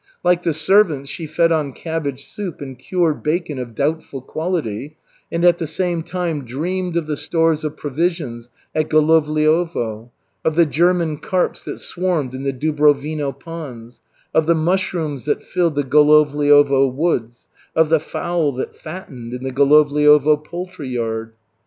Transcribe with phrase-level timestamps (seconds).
[0.23, 4.97] Like the servants, she fed on cabbage soup and cured bacon of doubtful quality,
[5.31, 10.09] and at the same time dreamed of the stores of provisions at Golovliovo,
[10.43, 14.01] of the German carps that swarmed in the Dubrovino ponds,
[14.33, 17.45] of the mushrooms that filled the Golovliovo woods,
[17.75, 21.33] of the fowl that fattened in the Golovliovo poultry yard.